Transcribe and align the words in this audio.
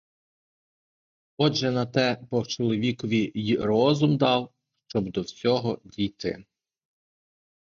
Отже 1.37 1.71
на 1.71 1.85
те 1.85 2.17
бог 2.31 2.47
чоловікові 2.47 3.31
й 3.35 3.57
розум 3.57 4.17
дав, 4.17 4.53
щоб 4.87 5.11
до 5.11 5.21
всього 5.21 5.81
дійти. 5.83 6.43